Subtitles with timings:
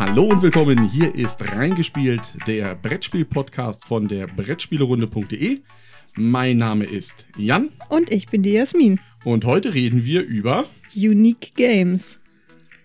[0.00, 0.88] Hallo und willkommen.
[0.88, 5.60] Hier ist reingespielt der Brettspiel-Podcast von der Brettspielerunde.de.
[6.16, 8.98] Mein Name ist Jan Und ich bin die Jasmin.
[9.26, 10.64] und heute reden wir über
[10.96, 12.18] Unique Games.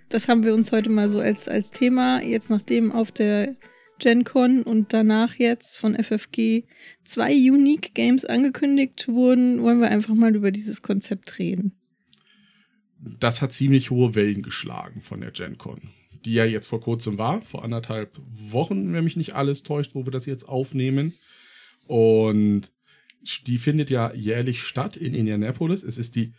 [0.09, 3.55] Das haben wir uns heute mal so als, als Thema, jetzt nachdem auf der
[3.99, 6.63] GenCon und danach jetzt von FFG
[7.05, 11.71] zwei Unique Games angekündigt wurden, wollen wir einfach mal über dieses Konzept reden.
[12.99, 15.79] das hat ziemlich hohe Wellen geschlagen von der GenCon,
[16.25, 20.05] die ja jetzt vor kurzem war, vor anderthalb Wochen, wenn mich nicht alles täuscht, wo
[20.05, 21.13] wir das jetzt aufnehmen.
[21.87, 22.71] Und
[23.45, 25.83] die findet ja jährlich statt in Indianapolis.
[25.83, 26.33] Es ist die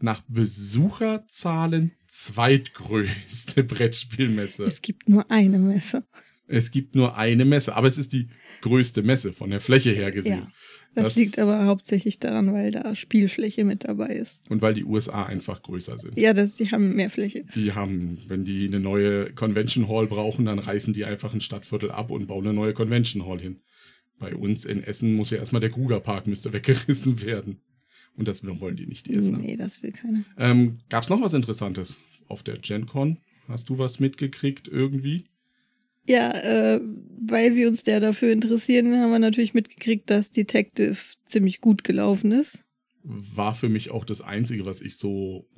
[0.00, 4.64] nach Besucherzahlen zweitgrößte Brettspielmesse.
[4.64, 6.04] Es gibt nur eine Messe.
[6.52, 8.28] Es gibt nur eine Messe, aber es ist die
[8.60, 10.38] größte Messe von der Fläche her gesehen.
[10.40, 10.52] Ja.
[10.94, 14.42] Das, Das- liegt aber hauptsächlich daran, weil da Spielfläche mit dabei ist.
[14.50, 16.18] Und weil die USA einfach größer sind.
[16.18, 17.44] Ja, das, die haben mehr Fläche.
[17.54, 21.90] Die haben, wenn die eine neue Convention Hall brauchen, dann reißen die einfach ein Stadtviertel
[21.90, 23.60] ab und bauen eine neue Convention Hall hin.
[24.18, 27.62] Bei uns in Essen muss ja erstmal der Gruger Park müsste weggerissen werden.
[28.14, 29.38] Und das wollen die nicht, die Essener.
[29.38, 30.22] Nee, das will keiner.
[30.36, 33.16] Ähm, Gab es noch was Interessantes auf der GenCon?
[33.48, 35.24] Hast du was mitgekriegt irgendwie?
[36.06, 36.80] Ja, äh,
[37.20, 42.32] weil wir uns der dafür interessieren, haben wir natürlich mitgekriegt, dass Detective ziemlich gut gelaufen
[42.32, 42.58] ist.
[43.04, 45.48] War für mich auch das Einzige, was ich so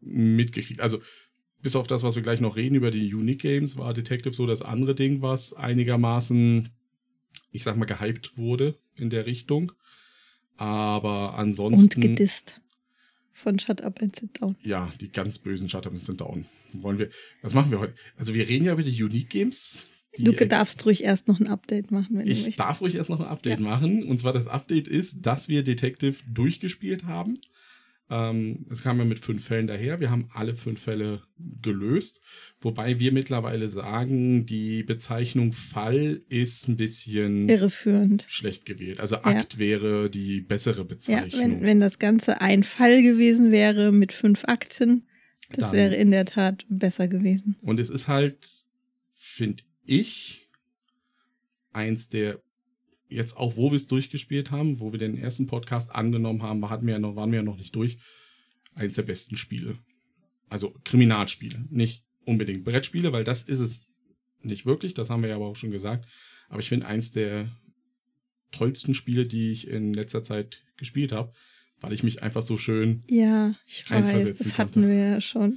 [0.00, 1.00] mitgekriegt Also,
[1.62, 4.46] bis auf das, was wir gleich noch reden über die Unique Games, war Detective so
[4.46, 6.68] das andere Ding, was einigermaßen,
[7.50, 9.72] ich sag mal, gehypt wurde in der Richtung.
[10.56, 12.00] Aber Und ansonsten.
[12.00, 12.60] gedisst.
[13.36, 14.56] Von Shut Up and Sit Down.
[14.62, 16.46] ja, die ganz bösen Shutdowns sind down.
[16.72, 17.10] Wollen wir,
[17.42, 17.94] was machen wir heute?
[18.16, 19.84] Also wir reden ja über die Unique Games.
[20.18, 22.58] Die, Du darfst ruhig erst noch ein Update machen, wenn du ich möchtest.
[22.60, 23.64] darf ruhig erst noch ein Update Ja.
[23.66, 24.04] machen.
[24.04, 27.38] Und zwar das Update ist, dass wir Detective durchgespielt haben.
[28.08, 29.98] Ähm, es kam ja mit fünf Fällen daher.
[29.98, 31.22] Wir haben alle fünf Fälle
[31.60, 32.22] gelöst.
[32.60, 38.24] Wobei wir mittlerweile sagen, die Bezeichnung Fall ist ein bisschen Irreführend.
[38.28, 39.00] schlecht gewählt.
[39.00, 41.40] Also Akt wäre die bessere Ja, Bezeichnung.
[41.40, 45.06] wenn, wenn das Ganze ein Fall gewesen wäre mit fünf Akten,
[45.50, 47.56] das Dann- wäre in der Tat besser gewesen.
[47.62, 48.64] Und es ist halt,
[49.14, 50.48] finde ich,
[51.72, 52.40] eins der,
[53.08, 56.86] jetzt auch wo wir es durchgespielt haben, wo wir den ersten Podcast angenommen haben, hatten
[56.86, 57.98] wir ja noch, waren wir ja noch nicht durch,
[58.74, 59.78] eins der besten Spiele.
[60.48, 63.88] Also Kriminalspiele, nicht unbedingt Brettspiele, weil das ist es
[64.42, 66.06] nicht wirklich, das haben wir ja aber auch schon gesagt.
[66.48, 67.50] Aber ich finde eins der
[68.52, 71.32] tollsten Spiele, die ich in letzter Zeit gespielt habe,
[71.80, 74.88] weil ich mich einfach so schön Ja, ich weiß, das hatten konnte.
[74.88, 75.56] wir ja schon.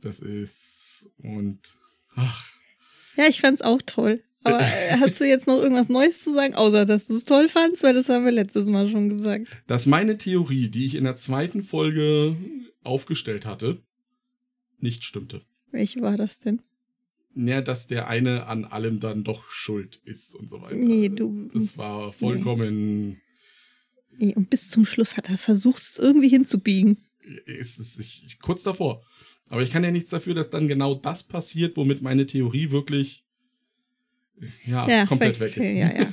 [0.00, 1.60] das ist und
[2.14, 2.46] ach,
[3.16, 4.22] Ja, ich fand's auch toll.
[4.42, 7.48] Aber äh, hast du jetzt noch irgendwas Neues zu sagen, außer dass du es toll
[7.48, 7.82] fandst?
[7.82, 9.48] Weil das haben wir letztes Mal schon gesagt.
[9.66, 12.36] dass meine Theorie, die ich in der zweiten Folge
[12.82, 13.82] aufgestellt hatte,
[14.78, 15.42] nicht stimmte.
[15.72, 16.62] Welche war das denn?
[17.34, 20.76] Ja, dass der eine an allem dann doch schuld ist und so weiter.
[20.76, 21.50] Nee, du.
[21.52, 23.20] Das war vollkommen.
[24.16, 26.96] Nee, und bis zum Schluss hat er versucht, es irgendwie hinzubiegen.
[27.44, 29.02] Ist es ich, kurz davor.
[29.50, 33.25] Aber ich kann ja nichts dafür, dass dann genau das passiert, womit meine Theorie wirklich
[34.66, 35.64] ja, Ja, komplett weg ist.
[35.64, 36.12] ja, ja.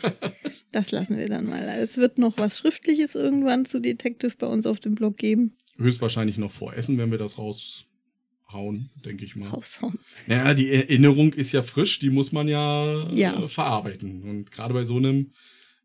[0.72, 1.64] Das lassen wir dann mal.
[1.80, 5.56] Es wird noch was Schriftliches irgendwann zu Detective bei uns auf dem Blog geben.
[5.78, 9.50] Höchstwahrscheinlich noch vor Essen, wenn wir das raushauen, denke ich mal.
[9.50, 10.00] Raushauen.
[10.28, 13.44] Naja, die Erinnerung ist ja frisch, die muss man ja, Ja.
[13.44, 14.24] Äh, verarbeiten.
[14.24, 15.32] Und gerade bei so einem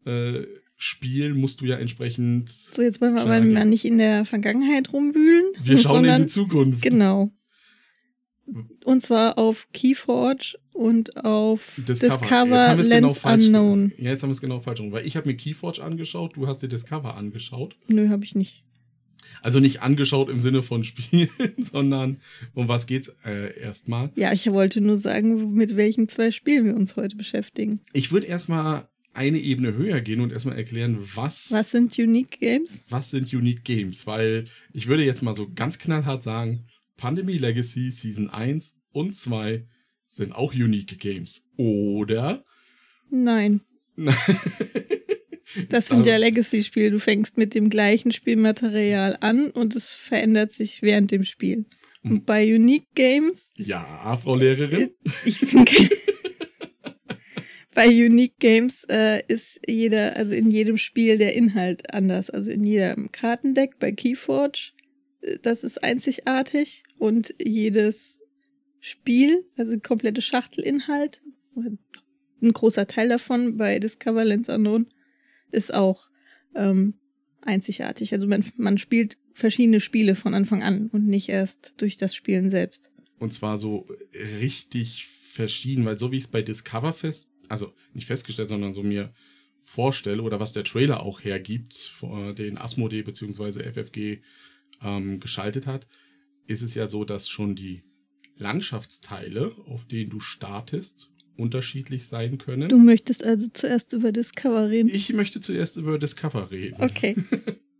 [0.06, 0.42] äh,
[0.76, 2.48] Spiel musst du ja entsprechend.
[2.50, 5.46] So, jetzt wollen wir aber mal nicht in der Vergangenheit rumwühlen.
[5.62, 6.82] Wir schauen in die Zukunft.
[6.82, 7.32] Genau.
[8.84, 12.18] Und zwar auf Keyforge und auf Discover.
[12.18, 13.92] Discover, Jetzt haben wir es Lens genau falsch Unknown.
[13.98, 14.92] Ja, jetzt haben wir es genau falsch rum.
[14.92, 17.76] Weil ich habe mir Keyforge angeschaut, du hast dir Discover angeschaut.
[17.88, 18.62] Nö, habe ich nicht.
[19.42, 21.28] Also nicht angeschaut im Sinne von Spielen,
[21.58, 22.20] sondern
[22.54, 24.10] um was geht's äh, erstmal.
[24.16, 27.80] Ja, ich wollte nur sagen, mit welchen zwei Spielen wir uns heute beschäftigen.
[27.92, 32.84] Ich würde erstmal eine Ebene höher gehen und erstmal erklären, was, Was sind Unique Games?
[32.88, 34.06] was sind Unique Games.
[34.06, 36.66] Weil ich würde jetzt mal so ganz knallhart sagen,
[36.98, 39.64] Pandemie Legacy Season 1 und 2
[40.06, 41.42] sind auch Unique Games.
[41.56, 42.44] Oder?
[43.10, 43.62] Nein,
[45.68, 46.90] das sind ja Legacy-Spiele.
[46.90, 51.64] Du fängst mit dem gleichen Spielmaterial an und es verändert sich während dem Spiel.
[52.02, 52.10] Mhm.
[52.10, 54.90] Und bei Unique Games, Ja, Frau Lehrerin.
[55.24, 55.88] ich bin kein
[57.74, 62.28] Bei Unique Games äh, ist jeder, also in jedem Spiel der Inhalt anders.
[62.28, 64.77] Also in jedem Kartendeck bei Keyforge, äh,
[65.42, 66.84] das ist einzigartig.
[66.98, 68.20] Und jedes
[68.80, 71.22] Spiel, also komplette Schachtelinhalt,
[71.56, 74.86] ein großer Teil davon bei Discover Lens Unknown,
[75.50, 76.08] ist auch
[76.54, 76.94] ähm,
[77.42, 78.12] einzigartig.
[78.12, 82.50] Also man, man spielt verschiedene Spiele von Anfang an und nicht erst durch das Spielen
[82.50, 82.90] selbst.
[83.18, 88.06] Und zwar so richtig verschieden, weil so wie ich es bei Discover fest, also nicht
[88.06, 89.12] festgestellt, sondern so mir
[89.64, 91.94] vorstelle oder was der Trailer auch hergibt,
[92.38, 93.70] den Asmodee bzw.
[93.70, 94.22] FFG
[94.82, 95.86] ähm, geschaltet hat,
[96.46, 97.82] ist es ja so, dass schon die
[98.36, 102.68] Landschaftsteile, auf denen du startest, unterschiedlich sein können.
[102.68, 104.90] Du möchtest also zuerst über Discover reden.
[104.92, 106.82] Ich möchte zuerst über Discover reden.
[106.82, 107.16] Okay.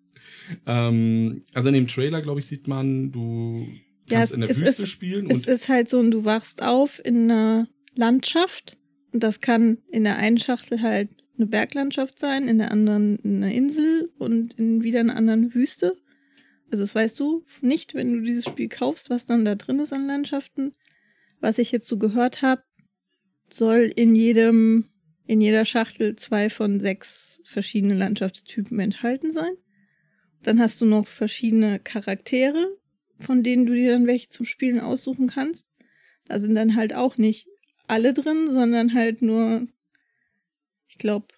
[0.67, 3.67] ähm, also in dem Trailer, glaube ich, sieht man, du
[4.09, 5.31] ja, kannst in der Wüste ist, spielen.
[5.31, 8.79] Es ist halt so, du wachst auf in einer Landschaft
[9.12, 13.55] und das kann in der einen Schachtel halt eine Berglandschaft sein, in der anderen eine
[13.55, 15.97] Insel und in wieder einer anderen Wüste.
[16.70, 19.93] Also das weißt du nicht, wenn du dieses Spiel kaufst, was dann da drin ist
[19.93, 20.75] an Landschaften.
[21.41, 22.62] Was ich jetzt so gehört habe,
[23.49, 24.91] soll in jedem,
[25.26, 29.53] in jeder Schachtel zwei von sechs verschiedene Landschaftstypen enthalten sein.
[30.43, 32.76] Dann hast du noch verschiedene Charaktere,
[33.19, 35.67] von denen du dir dann welche zum Spielen aussuchen kannst.
[36.26, 37.49] Da sind dann halt auch nicht
[37.87, 39.67] alle drin, sondern halt nur,
[40.88, 41.29] ich glaube,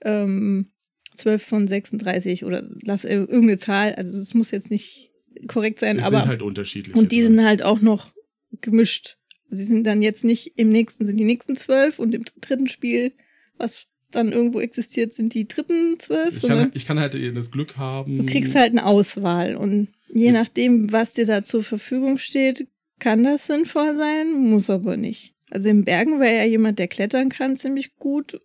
[0.00, 0.72] ähm,
[1.14, 5.10] 12 von 36 oder lass äh, irgendeine Zahl, also es muss jetzt nicht
[5.48, 6.20] korrekt sein, es aber.
[6.20, 6.94] sind halt unterschiedlich.
[6.96, 8.12] Und die sind halt auch noch
[8.60, 9.16] gemischt.
[9.50, 13.12] Sie sind dann jetzt nicht im nächsten, sind die nächsten zwölf und im dritten Spiel,
[13.56, 17.76] was dann irgendwo existiert, sind die dritten zwölf, ich kann, ich kann halt das Glück
[17.76, 18.16] haben.
[18.16, 20.32] du kriegst halt eine Auswahl und je Ja.
[20.32, 22.68] nachdem, was dir da zur Verfügung steht,
[23.00, 25.34] kann das sinnvoll sein, muss aber nicht.
[25.50, 28.40] Also im Bergen wäre ja jemand, der klettern kann, ziemlich gut.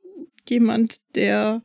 [0.48, 1.64] Jemand, der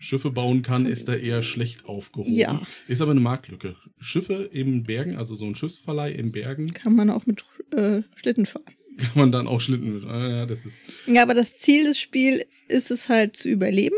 [0.00, 2.32] Schiffe bauen kann, ist da eher schlecht aufgehoben.
[2.32, 2.62] Ja.
[2.88, 3.76] Ist aber eine Marktlücke.
[3.98, 8.46] Schiffe im Bergen, also so ein Schiffsverleih im Bergen, kann man auch mit äh, Schlitten
[8.46, 8.64] fahren.
[8.96, 10.04] kann man dann auch Schlitten mit.
[10.04, 10.78] Ah, ja, das ist.
[11.06, 13.96] Ja, aber das Ziel des Spiels ist es halt zu überleben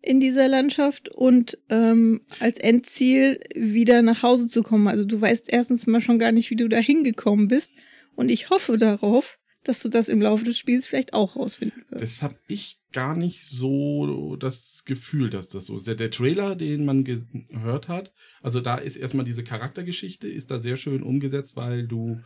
[0.00, 4.86] in dieser Landschaft und ähm, als Endziel wieder nach Hause zu kommen.
[4.86, 7.72] Also du weißt erstens mal schon gar nicht, wie du da hingekommen bist.
[8.14, 12.04] Und ich hoffe darauf, dass du das im Laufe des Spiels vielleicht auch rausfinden wirst.
[12.04, 15.86] Das habe ich gar nicht so das Gefühl, dass das so ist.
[15.86, 18.12] Der, der Trailer, den man gehört hat,
[18.42, 22.20] also da ist erstmal diese Charaktergeschichte, ist da sehr schön umgesetzt, weil du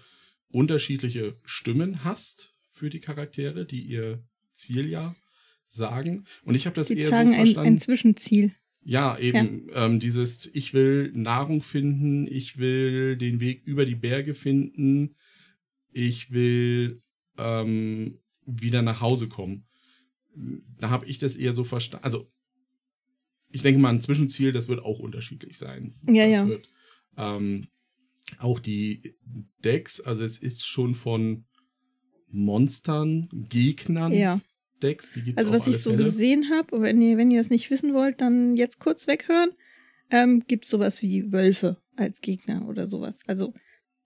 [0.52, 5.14] unterschiedliche Stimmen hast für die Charaktere, die ihr Ziel ja
[5.67, 6.25] sagen.
[6.44, 7.69] Und ich habe das Die eher sagen so ein, verstanden.
[7.75, 8.52] ein Zwischenziel.
[8.82, 14.35] Ja, eben Ähm, dieses, ich will Nahrung finden, ich will den Weg über die Berge
[14.35, 15.14] finden,
[15.93, 17.02] ich will
[17.38, 19.64] ähm, wieder nach Hause kommen.
[20.79, 22.05] Da habe ich das eher so verstanden.
[22.05, 22.31] Also,
[23.50, 25.94] ich denke mal, ein Zwischenziel, das wird auch unterschiedlich sein.
[26.06, 26.49] Ja, das ja.
[26.49, 26.69] Wird,
[27.17, 27.67] ähm,
[28.38, 29.14] auch die
[29.64, 31.44] Decks, also es ist schon von
[32.31, 34.40] Monstern, Gegnern Ja.
[34.82, 36.05] Decks, die gibt Also was ich so Fälle.
[36.05, 39.50] gesehen habe, wenn ihr, wenn ihr das nicht wissen wollt, dann jetzt kurz weghören,
[40.11, 43.17] ähm, gibt es sowas wie Wölfe als Gegner oder sowas.
[43.26, 43.55] Also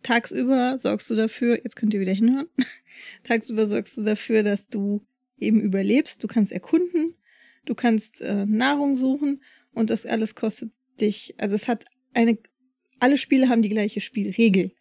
[0.03, 2.47] tagsüber sorgst du dafür, jetzt könnt ihr wieder hinhören,
[3.25, 5.03] tagsüber sorgst du dafür, dass du
[5.39, 7.15] eben überlebst, du kannst erkunden,
[7.65, 10.71] du kannst äh, Nahrung suchen und das alles kostet
[11.01, 11.85] dich, also es hat
[12.15, 12.39] eine,
[13.01, 14.73] alle Spiele haben die gleiche Spielregel.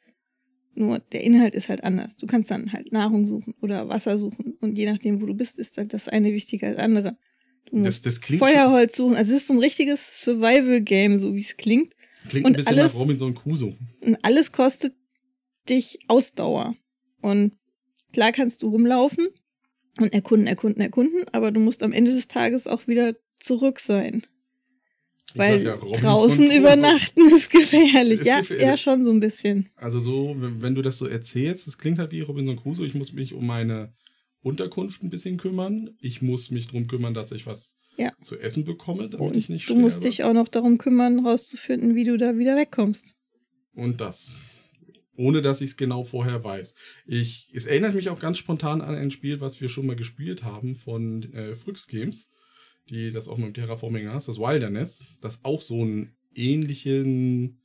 [0.73, 2.15] Nur der Inhalt ist halt anders.
[2.15, 5.59] Du kannst dann halt Nahrung suchen oder Wasser suchen und je nachdem, wo du bist,
[5.59, 7.17] ist halt das eine wichtiger als andere.
[7.65, 9.15] Du Das, musst das klingt, Feuerholz suchen.
[9.15, 11.93] Also es ist so ein richtiges Survival-Game, so wie es klingt.
[12.29, 13.75] klingt und ein bisschen alles- nach Robinson Crusoe.
[13.99, 14.93] Und alles kostet
[15.69, 16.75] dich Ausdauer.
[17.21, 17.53] Und
[18.13, 19.29] klar kannst du rumlaufen
[19.99, 24.23] und erkunden, erkunden, erkunden, aber du musst am Ende des Tages auch wieder zurück sein.
[25.33, 28.19] Ich Weil ja, draußen übernachten ist gefährlich.
[28.21, 28.65] Ist ja, gefährlich.
[28.65, 29.69] ja, schon so ein bisschen.
[29.75, 32.85] Also so, wenn wenn du das so erzählst, das klingt halt wie Robinson Crusoe.
[32.85, 33.93] Ich muss mich um meine
[34.41, 35.95] Unterkunft ein bisschen kümmern.
[36.01, 38.11] Ich muss mich darum kümmern, dass ich was Ja.
[38.21, 39.81] zu essen bekomme, damit Und ich nicht du sterbe.
[39.81, 43.15] musst dich auch noch darum kümmern, rauszufinden, wie du da wieder wegkommst.
[43.73, 44.35] Und das.
[45.15, 46.73] Ohne dass ich es genau vorher weiß.
[47.05, 50.43] Ich, es erinnert mich auch ganz spontan an ein Spiel, was wir schon mal gespielt
[50.43, 52.29] haben von äh, Phryx Games,
[52.89, 57.60] die das auch mit dem Terraforming hast, das Wilderness, das auch so einen ähnlichen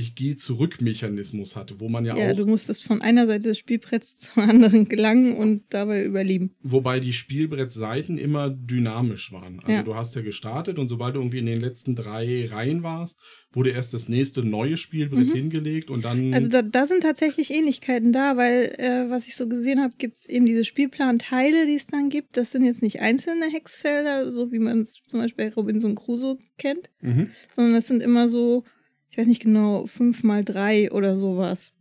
[0.00, 3.48] Ich gehe zurück Mechanismus hatte, wo man ja, Ja, auch du musstest von einer Seite
[3.48, 6.54] des Spielbretts zur anderen gelangen und dabei überleben.
[6.62, 9.58] Wobei die Spielbrettseiten immer dynamisch waren.
[9.60, 9.82] Also Ja.
[9.82, 13.20] du hast ja gestartet und sobald du irgendwie in den letzten drei Reihen warst,
[13.52, 15.34] wurde erst das nächste neue Spielbrett Mhm.
[15.34, 16.32] hingelegt und dann.
[16.32, 20.16] Also da, da sind tatsächlich Ähnlichkeiten da, weil, äh, was ich so gesehen habe, gibt
[20.18, 22.36] es eben diese Spielplanteile, die es dann gibt.
[22.36, 26.38] Das sind jetzt nicht einzelne Hexfelder, so wie man es zum Beispiel bei Robinson Crusoe
[26.56, 27.30] kennt, mhm.
[27.50, 28.64] sondern das sind immer so,
[29.10, 31.72] ich weiß nicht genau, fünf mal drei oder sowas.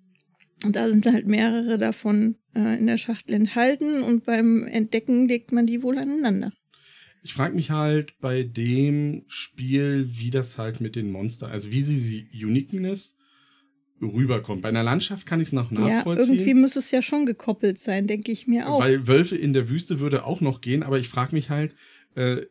[0.64, 5.52] Und da sind halt mehrere davon äh, in der Schachtel enthalten und beim Entdecken legt
[5.52, 6.52] man die wohl aneinander.
[7.24, 11.84] Ich frage mich halt bei dem Spiel, wie das halt mit den Monstern, also wie
[11.84, 13.16] sie sie Uniqueness
[14.02, 14.62] rüberkommt.
[14.62, 16.36] Bei einer Landschaft kann ich es noch Ja, nachvollziehen.
[16.36, 18.80] irgendwie muss es ja schon gekoppelt sein, denke ich mir auch.
[18.80, 21.76] Weil Wölfe in der Wüste würde auch noch gehen, aber ich frage mich halt,
[22.16, 22.44] äh,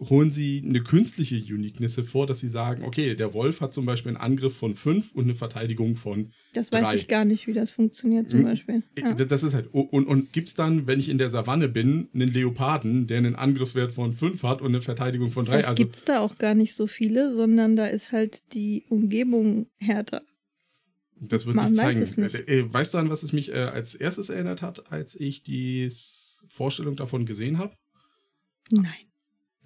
[0.00, 4.10] holen sie eine künstliche Uniqueness vor, dass sie sagen, okay, der Wolf hat zum Beispiel
[4.10, 6.32] einen Angriff von 5 und eine Verteidigung von.
[6.52, 6.94] das weiß drei.
[6.96, 8.82] ich gar nicht, wie das funktioniert zum Hm, Beispiel.
[8.98, 9.14] Ja.
[9.14, 9.68] D- Das ist halt.
[9.72, 13.36] Und, und gibt es dann, wenn ich in der Savanne bin, einen Leoparden, der einen
[13.36, 15.52] Angriffswert von 5 hat und eine Verteidigung von 3?
[15.52, 18.84] Vielleicht Also, gibt es da auch gar nicht so viele, sondern da ist halt die
[18.90, 20.22] Umgebung härter.
[21.20, 22.02] das wird man sich weiß zeigen.
[22.02, 22.34] es nicht.
[22.48, 25.88] Äh, Weißt du, an was es mich äh, als erstes erinnert hat, als ich die
[26.48, 27.74] Vorstellung davon gesehen habe?
[28.70, 29.06] Nein,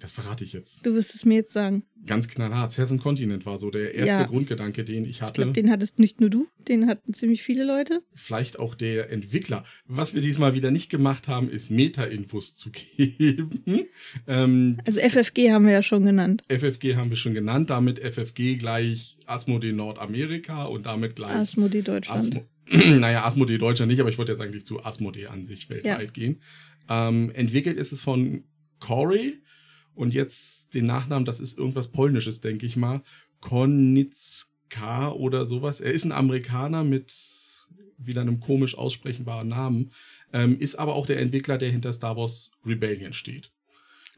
[0.01, 0.83] Das verrate ich jetzt.
[0.85, 1.83] du wirst es mir jetzt sagen.
[2.07, 2.71] Ganz knallhart.
[2.71, 4.23] Seven Continent war so der erste Ja.
[4.23, 5.41] Grundgedanke, den ich Ich hatte.
[5.43, 8.01] glaube, den hattest nicht nur du, den hatten ziemlich viele Leute.
[8.15, 9.63] vielleicht auch der Entwickler.
[9.85, 13.61] Was wir diesmal wieder nicht gemacht haben, ist Meta-Infos zu geben.
[14.27, 16.43] Ähm, Also FFG haben wir ja schon genannt.
[16.49, 22.19] FFG haben wir schon genannt, damit FFG gleich Asmodee Nordamerika und damit gleich Asmodee Deutschland.
[22.19, 22.45] Asmo
[22.99, 26.41] naja, Asmodee Deutschland nicht, aber ich wollte jetzt eigentlich zu Asmodee an sich weltweit gehen.
[26.89, 28.43] Ähm, entwickelt ist es von
[28.79, 29.35] Corey
[30.01, 33.03] und jetzt den Nachnamen, das ist irgendwas Polnisches, denke ich mal.
[33.39, 35.79] Konitzka oder sowas.
[35.79, 37.13] Er ist ein Amerikaner mit
[37.97, 39.91] wieder einem komisch aussprechbaren Namen,
[40.33, 43.51] ähm, ist aber auch der Entwickler, der hinter Star Wars Rebellion steht.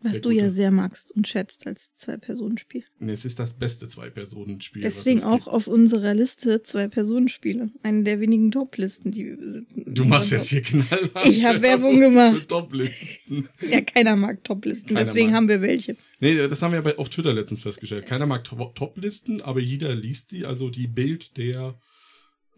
[0.04, 2.84] Was du ja sehr magst und schätzt als Zwei-Personen-Spiel.
[3.00, 4.82] Und es ist das beste Zwei-Personen-Spiel.
[4.82, 5.48] Deswegen es auch gibt.
[5.48, 7.70] auf unserer Liste Zwei-Personen-Spiele.
[7.84, 9.86] Eine der wenigen Top-Listen, die wir besitzen.
[9.88, 11.26] Du machst jetzt hier knallhart.
[11.26, 12.46] Ich hab Werbung gemacht.
[12.50, 13.48] Top-Listen.
[13.70, 15.36] Ja, keiner mag Top-Listen, deswegen mag.
[15.38, 15.96] haben wir welche.
[16.20, 18.06] Nee, das haben wir bei, auf Twitter letztens festgestellt.
[18.06, 20.46] Keiner mag To- Top-Listen, aber jeder liest sie.
[20.46, 21.76] Also die Bild der,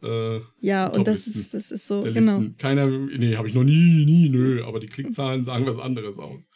[0.04, 2.44] äh, Ja, und das ist, das ist so, genau.
[2.58, 4.64] Keiner, nee, habe ich noch nie, nie, nö.
[4.66, 6.50] Aber die Klickzahlen sagen was anderes aus.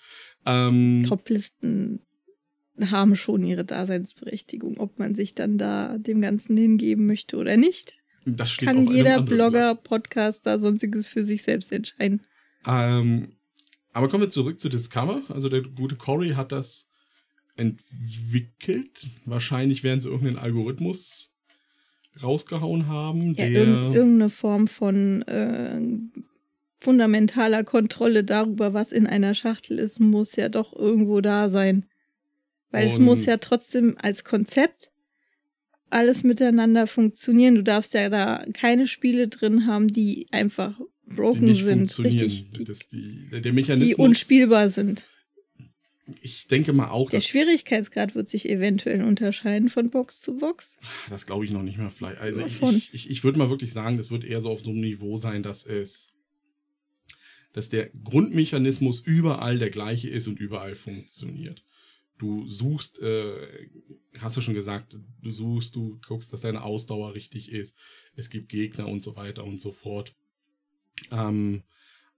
[0.49, 2.01] Ähm, Top-Listen
[2.81, 4.77] haben schon ihre Daseinsberechtigung.
[4.79, 9.21] Ob man sich dann da dem Ganzen hingeben möchte oder nicht, das steht kann jeder
[9.21, 9.83] Blogger, Blatt.
[9.83, 12.21] Podcaster, sonstiges für sich selbst entscheiden.
[12.65, 13.33] Ähm,
[13.93, 15.23] aber kommen wir zurück zu Discover.
[15.29, 16.89] Also der gute Cory hat das
[17.55, 19.07] entwickelt.
[19.25, 21.33] Wahrscheinlich werden sie irgendeinen Algorithmus
[22.21, 25.79] rausgehauen haben, Ja, der irgend, irgendeine Form von äh,
[26.79, 31.85] fundamentaler Kontrolle darüber, was in einer Schachtel ist, muss ja doch irgendwo da sein.
[32.71, 34.91] Weil es Und- muss ja trotzdem als Konzept
[35.89, 37.55] alles miteinander funktionieren.
[37.55, 40.79] Du darfst ja da keine Spiele drin haben, die einfach
[41.11, 42.75] die broken nicht sind, richtig, die, die, der
[43.31, 43.95] der die Mechanismus.
[43.97, 45.05] unspielbar sind.
[46.21, 50.77] Ich denke mal auch, Der Schwierigkeitsgrad wird sich eventuell unterscheiden von Box zu Box.
[51.09, 52.19] Das glaube ich noch nicht mehr vielleicht.
[52.19, 54.69] Also Ja, ich, ich, ich würde mal wirklich sagen, das wird eher so auf so
[54.71, 56.13] einem Niveau sein, dass es,
[57.53, 61.63] dass der Grundmechanismus überall der gleiche ist und überall funktioniert.
[62.17, 63.69] Du suchst, äh,
[64.19, 67.77] hast du schon gesagt, du suchst, du guckst, dass deine Ausdauer richtig ist.
[68.15, 70.13] Es gibt Gegner und so weiter und so fort.
[71.11, 71.63] Ähm,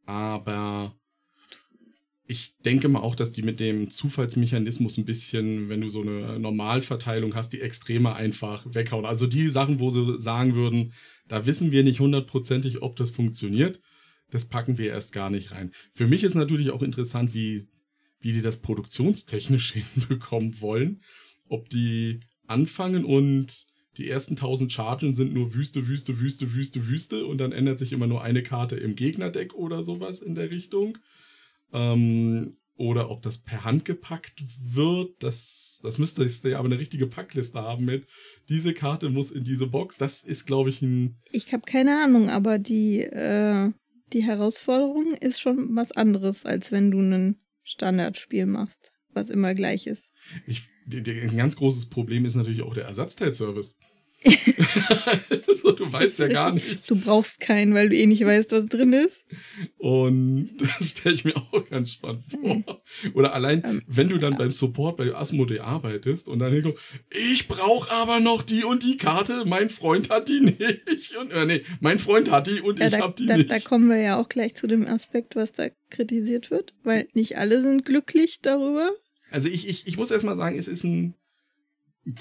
[0.05, 0.95] aber
[2.25, 6.39] ich denke mal auch, dass die mit dem Zufallsmechanismus ein bisschen, wenn du so eine
[6.39, 9.05] Normalverteilung hast, die Extreme einfach weghauen.
[9.05, 10.93] Also die Sachen, wo sie sagen würden,
[11.27, 13.81] da wissen wir nicht hundertprozentig, ob das funktioniert,
[14.31, 15.71] das packen wir erst gar nicht rein.
[15.93, 17.67] Für mich ist natürlich auch interessant, wie,
[18.19, 21.01] wie die das produktionstechnisch hinbekommen wollen.
[21.47, 27.25] Ob die anfangen und die ersten 1000 Chargen sind nur Wüste, Wüste, Wüste, Wüste, Wüste
[27.25, 30.97] und dann ändert sich immer nur eine Karte im Gegnerdeck oder sowas in der Richtung.
[31.73, 37.05] Ähm, oder ob das per Hand gepackt wird, das, das müsste ja aber eine richtige
[37.05, 38.07] Packliste haben mit,
[38.49, 39.97] diese Karte muss in diese Box.
[39.97, 41.17] Das ist, glaube ich, ein.
[41.31, 43.71] Ich habe keine Ahnung, aber die, äh,
[44.13, 49.87] die Herausforderung ist schon was anderes, als wenn du ein Standardspiel machst, was immer gleich
[49.87, 50.09] ist.
[50.47, 53.77] Ich, ein ganz großes Problem ist natürlich auch der Ersatzteilservice.
[55.61, 56.89] so, du weißt ja gar nicht.
[56.89, 59.23] Du brauchst keinen, weil du eh nicht weißt, was drin ist.
[59.77, 62.81] Und das stelle ich mir auch ganz spannend vor.
[63.13, 66.77] Oder allein, Ähm, wenn du dann beim Support bei Asmodee arbeitest und dann hinkommst,
[67.09, 71.15] ich brauche aber noch die und die Karte, mein Freund hat die nicht.
[71.17, 73.51] Und, äh, nee, mein Freund hat die und Ja, ich habe die da, nicht.
[73.51, 77.37] da kommen wir ja auch gleich zu dem Aspekt, was da kritisiert wird, weil nicht
[77.37, 78.91] alle sind glücklich darüber.
[79.31, 81.15] also ich, ich, ich muss erstmal sagen, es ist ein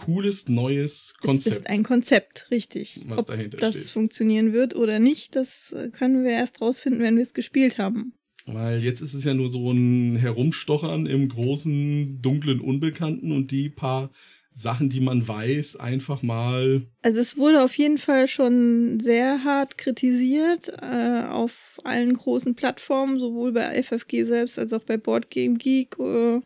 [0.04, 3.00] cooles, neues Es Konzept, ist ein Konzept, richtig.
[3.06, 3.90] was Ob dahinter das steht.
[3.90, 8.12] funktionieren wird oder nicht, das äh, können wir erst rausfinden, wenn wir es gespielt haben.
[8.46, 13.68] Weil jetzt ist es ja nur so ein Herumstochern im großen, dunklen Unbekannten und die
[13.68, 14.10] paar
[14.52, 19.78] Sachen, die man weiß, einfach mal Also es wurde auf jeden Fall schon sehr hart
[19.78, 25.98] kritisiert äh, auf allen großen Plattformen, sowohl bei FFG selbst als auch bei Boardgame Geek
[26.00, 26.40] äh,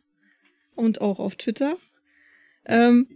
[0.75, 1.79] und auch auf Twitter,
[2.67, 3.07] ähm,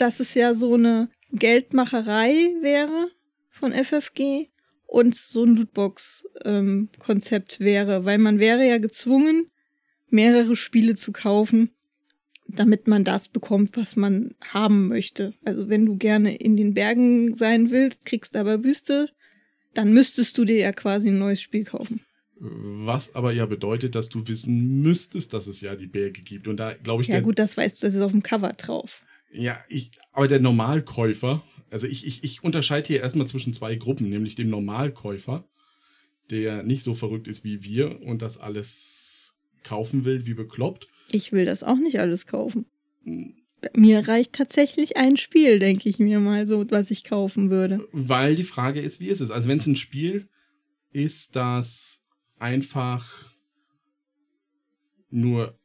[0.00, 3.10] dass es ja so eine Geldmacherei wäre,
[3.50, 4.48] von FFG
[4.86, 9.50] und so ein Lootbox-Konzept ähm, wäre, weil man wäre ja gezwungen,
[10.08, 11.70] mehrere Spiele zu kaufen,
[12.48, 15.34] damit man das bekommt, was man haben möchte.
[15.44, 19.08] Also wenn du gerne in den Bergen sein willst, kriegst aber Wüste,
[19.74, 22.00] dann müsstest du dir ja quasi ein neues Spiel kaufen.
[22.40, 26.48] Was aber ja bedeutet, dass du wissen müsstest, dass es ja die Berge gibt.
[26.48, 27.08] Und da glaube ich.
[27.08, 29.02] Ja, gut, das weißt du, das ist auf dem Cover drauf.
[29.32, 34.10] Ja, ich, aber der Normalkäufer, also ich, ich, ich unterscheide hier erstmal zwischen zwei Gruppen,
[34.10, 35.48] nämlich dem Normalkäufer,
[36.30, 40.88] der nicht so verrückt ist wie wir und das alles kaufen will, wie bekloppt.
[41.10, 42.66] Ich will das auch nicht alles kaufen.
[43.04, 43.34] Hm.
[43.76, 47.86] Mir reicht tatsächlich ein Spiel, denke ich mir mal so, was ich kaufen würde.
[47.92, 49.30] Weil die Frage ist, wie ist es?
[49.30, 50.28] Also wenn es ein Spiel
[50.92, 52.02] ist, das
[52.38, 53.34] einfach
[55.10, 55.58] nur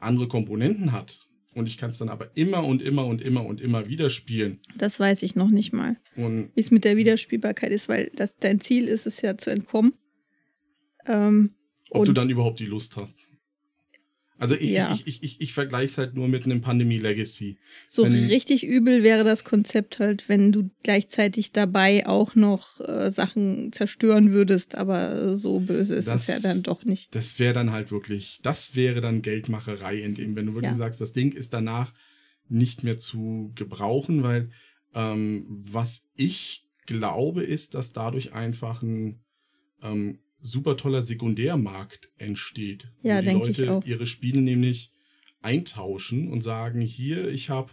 [0.00, 1.25] andere Komponenten hat
[1.56, 4.58] und ich kann es dann aber immer und immer und immer und immer wieder spielen.
[4.76, 5.96] Das weiß ich noch nicht mal.
[6.14, 9.94] Wie es mit der Wiederspielbarkeit ist, weil das, dein Ziel ist es ja zu entkommen.
[11.06, 11.54] Ähm,
[11.90, 13.30] Ob du dann überhaupt die Lust hast.
[14.38, 14.92] Also ich, ja.
[14.92, 17.56] ich, ich, ich, ich vergleiche es halt nur mit einem Pandemie Legacy.
[17.88, 23.10] So wenn, richtig übel wäre das Konzept halt, wenn du gleichzeitig dabei auch noch äh,
[23.10, 27.14] Sachen zerstören würdest, aber so böse ist das, es ja dann doch nicht.
[27.14, 30.76] Das wäre dann halt wirklich, das wäre dann Geldmacherei, in dem, wenn du wirklich ja.
[30.76, 31.94] sagst, das Ding ist danach
[32.48, 34.50] nicht mehr zu gebrauchen, weil
[34.94, 39.20] ähm, was ich glaube, ist, dass dadurch einfach ein
[39.82, 42.88] ähm, super toller Sekundärmarkt entsteht.
[43.02, 43.84] Ja, denke ich auch.
[43.84, 44.92] ihre Spiele nämlich
[45.42, 47.70] eintauschen und sagen, hier, ich habe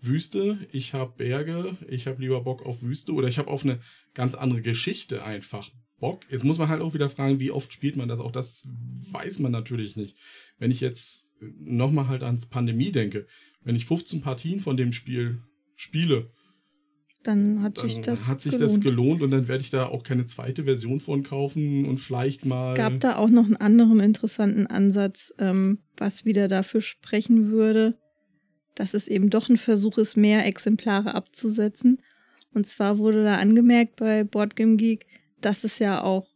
[0.00, 3.80] Wüste, ich habe Berge, ich habe lieber Bock auf Wüste oder ich habe auf eine
[4.14, 6.22] ganz andere Geschichte einfach Bock.
[6.28, 8.18] Jetzt muss man halt auch wieder fragen, wie oft spielt man das?
[8.18, 8.68] Auch das
[9.12, 10.16] weiß man natürlich nicht.
[10.58, 13.26] Wenn ich jetzt nochmal halt ans Pandemie denke,
[13.62, 15.40] wenn ich 15 Partien von dem Spiel
[15.76, 16.30] spiele
[17.22, 18.70] dann hat sich das hat sich gelohnt.
[18.70, 22.44] das gelohnt und dann werde ich da auch keine zweite Version von kaufen und vielleicht
[22.44, 22.72] mal.
[22.72, 27.98] Es gab da auch noch einen anderen interessanten Ansatz, ähm, was wieder dafür sprechen würde,
[28.74, 32.00] dass es eben doch ein Versuch ist, mehr Exemplare abzusetzen.
[32.54, 35.06] Und zwar wurde da angemerkt bei Boardgame Geek,
[35.40, 36.26] dass es ja auch,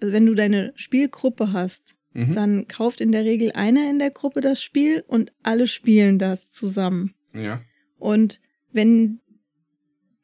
[0.00, 2.32] also wenn du deine Spielgruppe hast, mhm.
[2.32, 6.50] dann kauft in der Regel einer in der Gruppe das Spiel und alle spielen das
[6.50, 7.14] zusammen.
[7.34, 7.60] Ja.
[7.98, 8.40] Und
[8.72, 9.20] wenn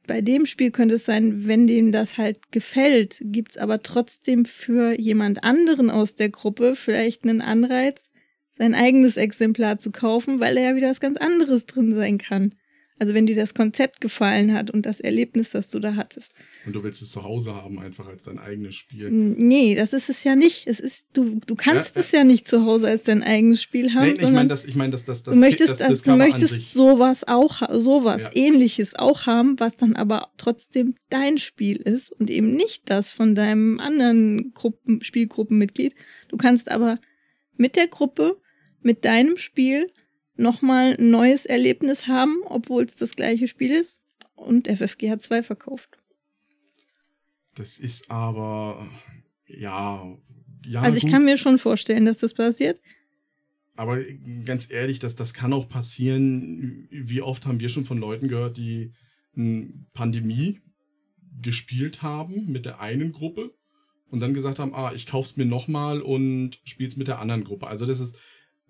[0.06, 4.44] bei dem Spiel könnte es sein, wenn dem das halt gefällt, gibt es aber trotzdem
[4.44, 8.10] für jemand anderen aus der Gruppe vielleicht einen Anreiz,
[8.56, 12.54] sein eigenes Exemplar zu kaufen, weil da ja wieder was ganz anderes drin sein kann.
[12.96, 16.32] Also wenn dir das Konzept gefallen hat und das Erlebnis, das du da hattest.
[16.64, 19.10] Und du willst es zu Hause haben, einfach als dein eigenes Spiel.
[19.10, 20.68] Nee, das ist es ja nicht.
[20.68, 23.94] Es ist, du, du kannst ja, es ja nicht zu Hause als dein eigenes Spiel
[23.94, 24.06] haben.
[24.06, 26.72] Nee, ich meine das, ich meine das, das, das, du möchtest, das, das, du möchtest
[26.72, 28.30] sowas auch, sowas ja.
[28.34, 33.34] ähnliches auch haben, was dann aber trotzdem dein Spiel ist und eben nicht das von
[33.34, 35.96] deinem anderen Gruppen, Spielgruppenmitglied.
[36.28, 37.00] Du kannst aber
[37.56, 38.40] mit der Gruppe,
[38.82, 39.88] mit deinem Spiel
[40.36, 44.02] nochmal ein neues Erlebnis haben, obwohl es das gleiche Spiel ist.
[44.34, 45.98] Und FFG hat zwei verkauft.
[47.54, 48.88] Das ist aber,
[49.46, 50.16] ja.
[50.66, 51.12] ja also ich gut.
[51.12, 52.80] kann mir schon vorstellen, dass das passiert.
[53.76, 54.02] Aber
[54.44, 56.88] ganz ehrlich, das, das kann auch passieren.
[56.90, 58.92] Wie oft haben wir schon von Leuten gehört, die
[59.36, 60.60] eine Pandemie
[61.42, 63.52] gespielt haben mit der einen Gruppe
[64.08, 67.66] und dann gesagt haben, ah, ich kauf's mir nochmal und spiel's mit der anderen Gruppe.
[67.66, 68.16] Also das ist,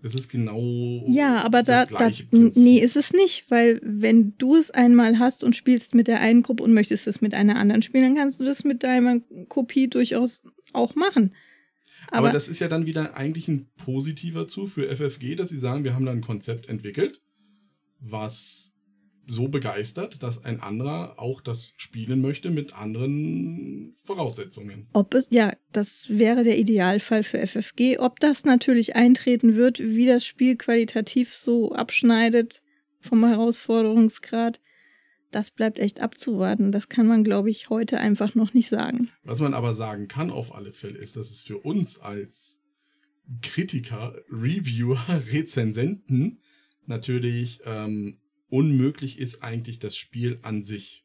[0.05, 1.03] es ist genau.
[1.09, 5.57] Ja, aber da, da nee, ist es nicht, weil wenn du es einmal hast und
[5.57, 8.45] spielst mit der einen Gruppe und möchtest es mit einer anderen spielen, dann kannst du
[8.45, 10.43] das mit deiner Kopie durchaus
[10.75, 11.35] auch machen.
[12.09, 15.59] Aber, aber das ist ja dann wieder eigentlich ein positiver Zug für FFG, dass sie
[15.59, 17.23] sagen, wir haben da ein Konzept entwickelt,
[17.99, 18.74] was
[19.27, 24.89] so begeistert, dass ein anderer auch das spielen möchte mit anderen Voraussetzungen.
[24.93, 27.99] Ob es, ja, das wäre der Idealfall für FFG.
[27.99, 32.63] Ob das natürlich eintreten wird, wie das Spiel qualitativ so abschneidet
[33.01, 34.61] vom Herausforderungsgrad,
[35.31, 36.71] das bleibt echt abzuwarten.
[36.71, 39.11] Das kann man, glaube ich, heute einfach noch nicht sagen.
[39.25, 42.59] Was man aber sagen kann auf alle Fälle ist, dass es für uns als
[43.43, 44.99] Kritiker, Reviewer,
[45.33, 46.41] Rezensenten
[46.87, 48.19] natürlich ähm,
[48.55, 51.05] unmöglich ist eigentlich das Spiel an sich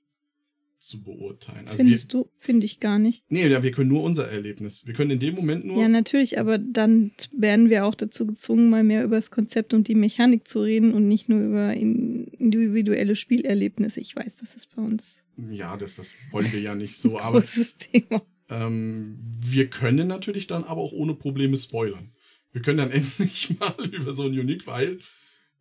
[0.77, 1.67] zu beurteilen.
[1.67, 2.29] Also Findest wir, du?
[2.38, 3.23] Finde ich gar nicht.
[3.27, 4.85] Nee, ja, wir können nur unser Erlebnis.
[4.85, 5.81] Wir können in dem Moment nur.
[5.81, 9.88] Ja, natürlich, aber dann werden wir auch dazu gezwungen, mal mehr über das Konzept und
[9.88, 13.99] die Mechanik zu reden und nicht nur über individuelle Spielerlebnisse.
[13.99, 15.25] Ich weiß, das ist bei uns.
[15.49, 17.41] Ja, das, das wollen wir ja nicht so, aber.
[17.41, 18.21] Großes Thema.
[18.47, 22.12] Ähm, wir können natürlich dann aber auch ohne Probleme spoilern.
[22.51, 24.99] Wir können dann endlich mal über so ein Unique, weil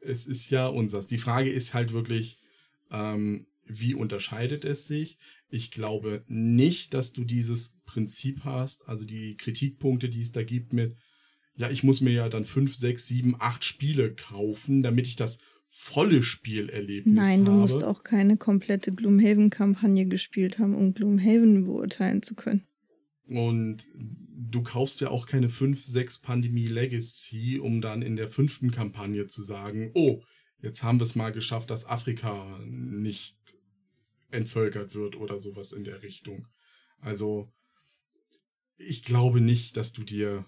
[0.01, 1.07] es ist ja unseres.
[1.07, 2.39] Die Frage ist halt wirklich,
[2.91, 5.19] ähm, wie unterscheidet es sich?
[5.51, 10.73] Ich glaube nicht, dass du dieses Prinzip hast, also die Kritikpunkte, die es da gibt
[10.73, 10.97] mit,
[11.57, 15.41] ja, ich muss mir ja dann fünf, sechs, sieben, acht Spiele kaufen, damit ich das
[15.67, 17.61] volle Spielerlebnis Nein, du habe.
[17.61, 22.68] musst auch keine komplette Gloomhaven-Kampagne gespielt haben, um Gloomhaven beurteilen zu können.
[23.29, 28.71] Und du kaufst ja auch keine 5, 6 Pandemie Legacy, um dann in der fünften
[28.71, 30.23] Kampagne zu sagen, oh,
[30.63, 33.37] jetzt haben wir es mal geschafft, dass Afrika nicht
[34.31, 36.47] entvölkert wird oder sowas in der Richtung.
[37.01, 37.53] Also,
[38.79, 40.47] ich glaube nicht, dass du dir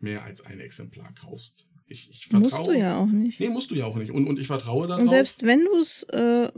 [0.00, 1.68] mehr als ein Exemplar kaufst.
[1.86, 2.50] Ich, ich vertraue.
[2.50, 3.40] Musst du ja auch nicht.
[3.40, 4.10] Nee, musst du ja auch nicht.
[4.10, 5.02] Und, und ich vertraue darauf.
[5.02, 6.50] Und selbst wenn du es äh,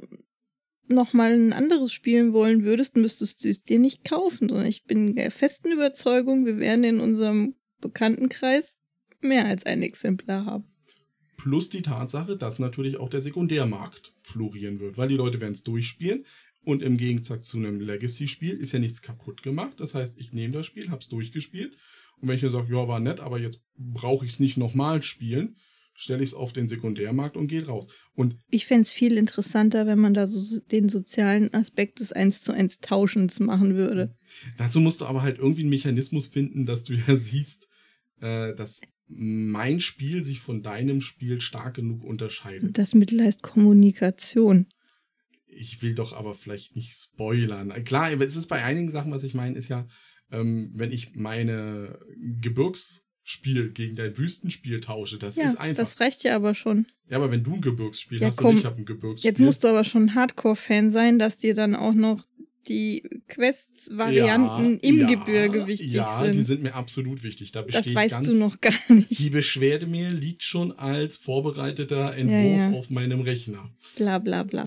[0.89, 5.15] nochmal ein anderes spielen wollen würdest, müsstest du es dir nicht kaufen, sondern ich bin
[5.15, 8.81] der festen Überzeugung, wir werden in unserem Bekanntenkreis
[9.21, 10.65] mehr als ein Exemplar haben.
[11.37, 15.63] Plus die Tatsache, dass natürlich auch der Sekundärmarkt florieren wird, weil die Leute werden es
[15.63, 16.25] durchspielen
[16.63, 19.75] und im Gegensatz zu einem Legacy-Spiel ist ja nichts kaputt gemacht.
[19.79, 21.77] Das heißt, ich nehme das Spiel, habe es durchgespielt
[22.21, 25.03] und wenn ich mir sage, ja, war nett, aber jetzt brauche ich es nicht nochmal
[25.03, 25.57] spielen,
[25.97, 27.89] stelle ich es auf den Sekundärmarkt und gehe raus.
[28.15, 32.43] Und Ich fände es viel interessanter, wenn man da so den sozialen Aspekt des 1
[32.43, 34.15] zu 1 Tauschens machen würde.
[34.59, 37.69] dazu musst du aber halt irgendwie einen Mechanismus finden, dass du ja siehst,
[38.21, 42.77] äh, dass mein Spiel sich von deinem Spiel stark genug unterscheidet.
[42.77, 44.67] Das Mittel heißt Kommunikation.
[45.47, 47.73] Ich will doch aber vielleicht nicht spoilern.
[47.85, 49.87] Klar, es ist bei einigen Sachen, was ich meine, ist ja,
[50.31, 51.99] ähm, wenn ich meine
[53.27, 55.83] Gebirgsspiel gegen dein Wüstenspiel tausche, das ja, ist einfach.
[55.83, 56.87] das reicht ja aber schon.
[57.11, 59.29] ja, aber wenn du ein Gebirgsspiel Ja, hast komm, und ich habe ein Gebirgsspiel.
[59.29, 62.25] Jetzt musst du aber schon Hardcore-Fan sein, dass dir dann auch noch
[62.69, 66.35] die Quests-Varianten im ja, Gebirge wichtig ja, sind.
[66.35, 67.51] die sind mir absolut wichtig.
[67.53, 69.19] Da das weißt ganz, du noch gar nicht.
[69.19, 72.79] Die Beschwerdemail liegt schon als vorbereiteter Entwurf Ja, ja.
[72.79, 73.71] auf meinem Rechner.
[73.97, 74.67] Bla bla bla.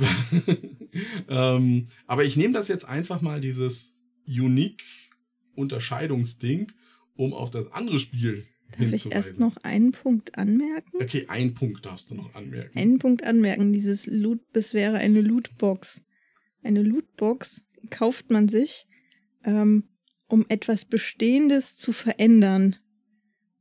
[1.29, 3.93] ähm, aber ich nehme das jetzt einfach mal, dieses
[4.27, 6.71] Unique-Unterscheidungsding,
[7.19, 11.01] um auf das andere Spiel Darf ich erst noch einen Punkt anmerken?
[11.01, 12.77] Okay, einen Punkt darfst du noch anmerken.
[12.77, 13.73] Einen Punkt anmerken.
[13.73, 16.01] Dieses Loot, das wäre eine Lootbox.
[16.61, 18.87] Eine Lootbox kauft man sich,
[19.43, 19.85] ähm,
[20.27, 22.75] um etwas Bestehendes zu verändern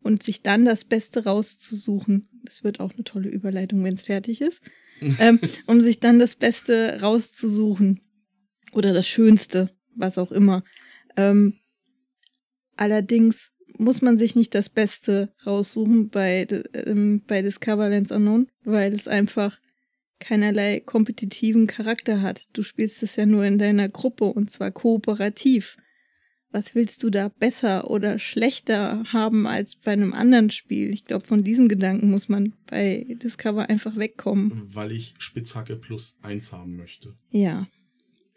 [0.03, 2.29] und sich dann das Beste rauszusuchen.
[2.45, 4.61] Das wird auch eine tolle Überleitung, wenn es fertig ist.
[5.01, 8.03] ähm, um sich dann das Beste rauszusuchen.
[8.73, 10.65] Oder das Schönste, was auch immer.
[11.17, 11.55] Ähm,
[12.79, 19.09] allerdings muss man sich nicht das Beste raussuchen bei, ähm, bei Discoverlands Unknown, weil es
[19.09, 19.59] einfach
[20.21, 22.49] keinerlei kompetitiven Charakter hat.
[22.53, 25.77] Du spielst es ja nur in deiner Gruppe und zwar kooperativ.
[26.51, 30.93] Was willst du da besser oder schlechter haben als bei einem anderen Spiel?
[30.95, 34.75] Ich glaube, von diesem Gedanken muss man bei Discover einfach wegkommen.
[34.75, 37.15] Weil ich Spitzhacke plus eins haben möchte.
[37.31, 37.69] Ja,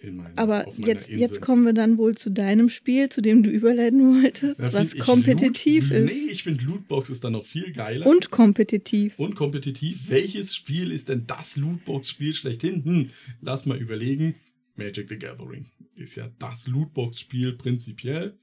[0.04, 1.20] In meiner, aber jetzt, Insel.
[1.20, 4.98] jetzt kommen wir dann wohl zu deinem Spiel, zu dem du überleiten wolltest, Da was
[4.98, 6.06] kompetitiv Loot, ist.
[6.06, 8.08] Nee, ich finde Lootbox ist dann noch viel geiler.
[8.08, 9.20] Und kompetitiv.
[9.20, 10.10] Und kompetitiv.
[10.10, 12.84] Welches Spiel ist denn das Lootbox-Spiel schlechthin?
[12.84, 13.10] Hm,
[13.42, 14.36] lass mal überlegen.
[14.76, 18.40] Magic the Gathering ist ja das Lootbox-Spiel prinzipiell.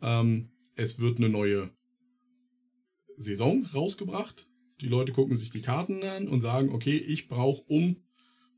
[0.00, 1.70] Ähm, es wird eine neue
[3.16, 4.46] Saison rausgebracht.
[4.80, 7.96] Die Leute gucken sich die Karten an und sagen, okay, ich brauche, um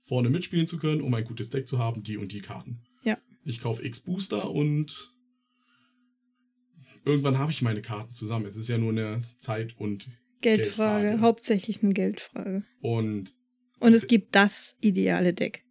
[0.06, 2.80] vorne mitspielen zu können, um ein gutes Deck zu haben, die und die Karten.
[3.02, 3.18] Ja.
[3.44, 5.12] Ich kaufe X Booster und
[7.04, 8.46] irgendwann habe ich meine Karten zusammen.
[8.46, 10.06] Es ist ja nur eine Zeit- und
[10.40, 11.20] Geldfrage, Geldfrage.
[11.20, 12.64] hauptsächlich eine Geldfrage.
[12.80, 13.34] Und
[13.80, 15.64] Und es gibt das ideale Deck.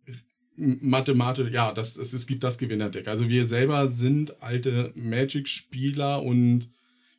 [0.56, 3.08] Mathematisch, ja, das, es, es gibt das Gewinnerdeck.
[3.08, 6.69] Also wir selber sind alte Magic-Spieler und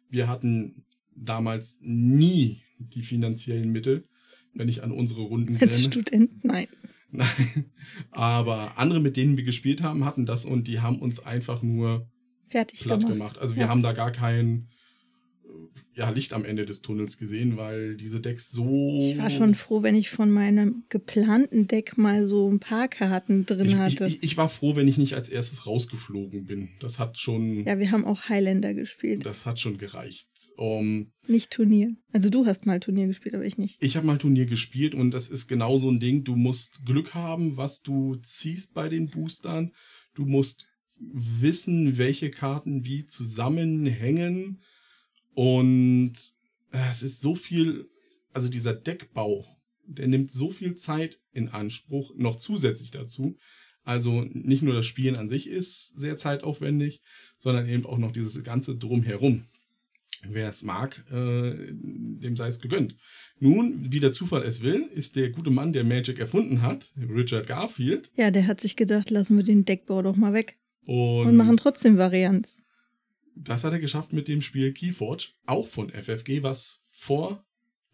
[0.09, 0.85] wir hatten
[1.17, 4.05] damals nie die finanziellen Mittel,
[4.53, 6.01] wenn ich an unsere Runden Als denke.
[6.01, 6.69] Student, nein.
[7.17, 7.71] Nein.
[8.11, 12.09] Aber andere, mit denen wir gespielt haben, hatten das und die haben uns einfach nur
[12.51, 13.13] Fertig platt gemacht.
[13.15, 13.39] gemacht.
[13.39, 13.69] Also wir Ja.
[13.69, 14.74] haben da gar kein äh,
[15.97, 18.99] ja, Licht am Ende des Tunnels gesehen, weil diese Decks so.
[19.01, 23.47] Ich war schon froh, wenn ich von meinem geplanten Deck mal so ein paar Karten
[23.47, 24.07] drin ich, hatte.
[24.07, 26.71] ich, ich war froh, wenn ich nicht als erstes rausgeflogen bin.
[26.81, 29.25] Das hat schon, ja, wir haben auch Highlander gespielt.
[29.25, 30.29] das hat schon gereicht.
[30.57, 31.95] Um, Nicht Turnier.
[32.13, 33.77] Also du hast mal Turnier gespielt, aber ich nicht.
[33.81, 36.25] ich habe mal Turnier gespielt und das ist genau so ein Ding.
[36.25, 39.73] Du musst Glück haben, was du ziehst bei den Boostern.
[40.15, 40.67] Du musst
[40.99, 44.61] wissen, welche Karten wie zusammenhängen.
[45.35, 46.15] Und
[46.73, 47.89] äh, es ist so viel,
[48.33, 49.47] also dieser Deckbau,
[49.87, 53.37] der nimmt so viel Zeit in Anspruch, noch zusätzlich dazu.
[53.83, 57.03] Also nicht nur das Spielen an sich ist sehr zeitaufwendig,
[57.37, 59.45] sondern eben auch noch dieses ganze Drumherum.
[60.27, 62.97] Wer es mag, äh, dem sei es gegönnt.
[63.41, 67.47] Nun, wie der Zufall es will, ist der gute Mann, der Magic erfunden hat, Richard
[67.47, 68.11] Garfield.
[68.17, 70.57] Ja, der hat sich gedacht, lassen wir den Deckbau doch mal weg.
[70.87, 72.57] Und, Und machen trotzdem Varianz.
[73.37, 77.45] Das hat er geschafft mit dem Spiel Keyforge, auch von FFG, was vor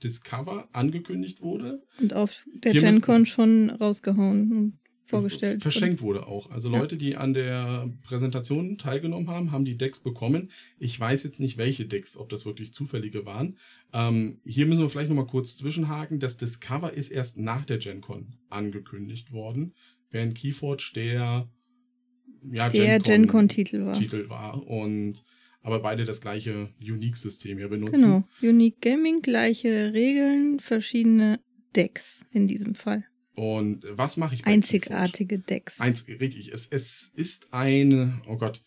[0.03, 1.83] Discover angekündigt wurde.
[2.01, 4.79] Und auf der Hier GenCon schon rausgehauen und
[5.11, 5.63] vorgestellt.
[5.63, 6.51] Verschenkt wurde auch.
[6.51, 6.79] Also Ja.
[6.79, 10.51] Leute, die an der Präsentation teilgenommen haben, haben die Decks bekommen.
[10.79, 13.59] Ich weiß jetzt nicht, welche Decks, ob das wirklich zufällige waren.
[13.93, 16.21] Ähm, hier müssen wir vielleicht nochmal kurz zwischenhaken.
[16.21, 19.75] Das Discover ist erst nach der GenCon angekündigt worden,
[20.11, 21.49] während Keyforge der,
[22.51, 23.99] ja, Der GenCon-Titel war.
[23.99, 24.67] Titel war.
[24.67, 25.25] Und
[25.63, 28.01] aber beide das gleiche Unique-System hier benutzen.
[28.01, 28.29] Genau.
[28.41, 31.41] Unique Gaming, gleiche Regeln, verschiedene
[31.77, 33.05] Decks in diesem Fall.
[33.35, 35.77] Und was mache ich bei Einzigartige Decks.
[35.77, 35.89] Keyforge?
[35.89, 36.53] Eins, richtig.
[36.53, 38.63] Es, es ist eine, oh Gott,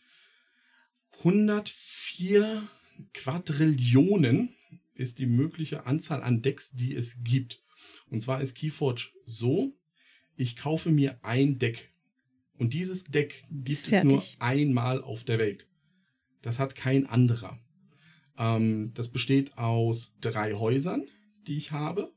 [1.19, 2.67] 104
[3.13, 4.49] Quadrillionen
[4.93, 7.61] ist die mögliche Anzahl an Decks, die es gibt.
[8.09, 9.73] Und zwar ist Keyforge so,
[10.35, 11.92] ich kaufe mir ein Deck.
[12.57, 15.67] Und dieses Deck gibt es nur einmal auf der Welt.
[16.41, 17.59] Das hat kein anderer.
[18.37, 21.05] Ähm, das besteht aus drei Häusern,
[21.47, 22.11] die ich habe.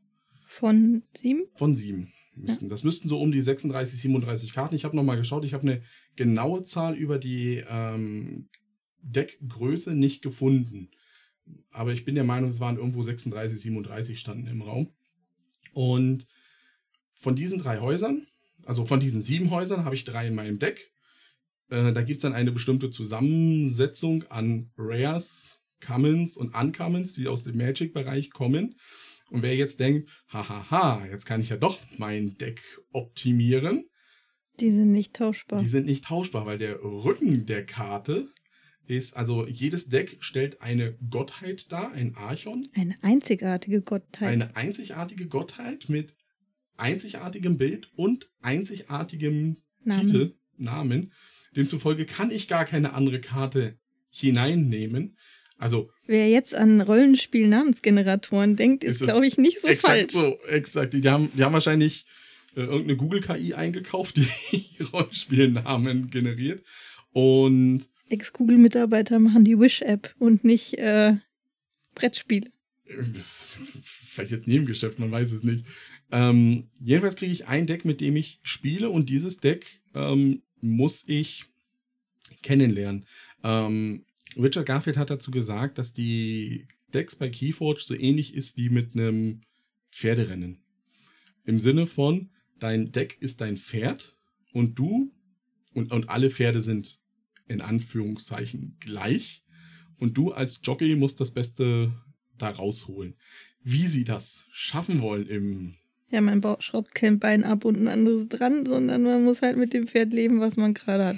[0.46, 1.46] Von sieben?
[1.55, 2.12] Von sieben.
[2.35, 2.68] Müssten.
[2.68, 4.75] Das müssten so um die 36, 37 Karten.
[4.75, 5.83] Ich habe nochmal geschaut, ich habe eine
[6.16, 8.49] genaue Zahl über die ähm,
[9.01, 10.90] Deckgröße nicht gefunden.
[11.70, 14.92] Aber ich bin der Meinung, es waren irgendwo 36, 37 standen im Raum.
[15.72, 16.27] Und
[17.20, 18.27] von diesen drei Häusern,
[18.66, 20.90] also von diesen sieben Häusern, habe ich drei in meinem Deck.
[21.70, 27.44] Äh, da gibt es dann eine bestimmte Zusammensetzung an Rares, Commons und Uncommons, die aus
[27.44, 28.76] dem Magic-Bereich kommen.
[29.31, 33.85] Und wer jetzt denkt, hahaha, jetzt kann ich ja doch mein Deck optimieren,
[34.61, 35.61] Die sind nicht tauschbar.
[35.61, 38.29] die sind nicht tauschbar, weil der Rücken der Karte
[38.87, 44.29] ist, also jedes Deck stellt eine Gottheit dar, ein Archon, Eine einzigartige Gottheit.
[44.29, 46.14] eine einzigartige Gottheit mit
[46.79, 50.07] einzigartigem Bild und einzigartigem Namen.
[50.07, 51.12] Titel, Namen.
[51.55, 53.79] Demzufolge kann ich gar keine andere Karte
[54.11, 55.17] hineinnehmen.
[55.59, 60.12] Also Wer jetzt an Rollenspiel-Namensgeneratoren denkt, ist, Ist glaube ich, nicht so exakt falsch.
[60.12, 60.95] so, exakt.
[60.95, 62.07] Die haben, die haben wahrscheinlich
[62.55, 64.17] äh, irgendeine Google-KI eingekauft,
[64.53, 66.62] die Rollenspielnamen generiert.
[67.12, 71.17] Und Ex-Google-Mitarbeiter machen die Wish-App und nicht äh,
[71.95, 72.51] Brettspiele.
[72.87, 73.59] das ist
[74.11, 75.65] vielleicht jetzt Nebengeschäft, man weiß es nicht.
[76.11, 81.05] Ähm, jedenfalls kriege ich ein Deck, mit dem ich spiele und dieses Deck ähm, muss
[81.07, 81.45] ich
[82.42, 83.07] kennenlernen.
[83.42, 84.05] Ähm,
[84.37, 88.95] Richard Garfield hat dazu gesagt, dass die Decks bei Keyforge so ähnlich ist wie mit
[88.95, 89.42] einem
[89.90, 90.59] Pferderennen.
[91.45, 94.16] Im Sinne von, dein Deck ist dein Pferd
[94.53, 95.12] und du
[95.73, 96.99] und, und alle Pferde sind
[97.49, 99.42] in Anführungszeichen gleich
[99.99, 101.92] und du als Jockey musst das Beste
[102.38, 103.14] da rausholen.
[103.62, 105.77] Wie sie das schaffen wollen im
[106.11, 109.73] Ja, man schraubt kein Bein ab und ein anderes dran, sondern man muss halt mit
[109.73, 111.16] dem Pferd leben, was man gerade hat.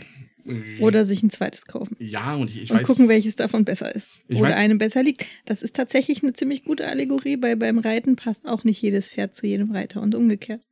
[0.81, 1.95] Oder sich ein zweites kaufen.
[1.99, 4.13] ja und ich, ich und weiß gucken, welches davon besser ist.
[4.31, 5.27] Oder weiß- einem besser liegt.
[5.45, 9.35] Das ist tatsächlich eine ziemlich gute Allegorie, weil beim Reiten passt auch nicht jedes Pferd
[9.35, 10.63] zu jedem Reiter und umgekehrt.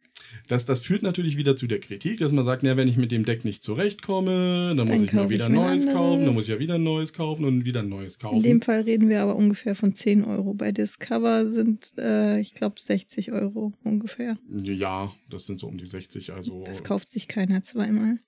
[0.48, 3.10] Das, das führt natürlich wieder zu der Kritik, dass man sagt, na, wenn ich mit
[3.10, 6.24] dem Deck nicht zurechtkomme, dann, muss Dann ich mir kaufe wieder ich ein neues kaufen,
[6.24, 8.36] dann muss ich ja wieder ein neues kaufen und wieder ein neues kaufen.
[8.36, 10.54] In dem Fall reden wir aber ungefähr von 10 Euro.
[10.54, 14.38] Bei Discover sind, äh, ich glaube, 60 Euro ungefähr.
[14.50, 16.32] ja, das sind so um die 60.
[16.32, 18.18] Also Das kauft sich keiner zweimal.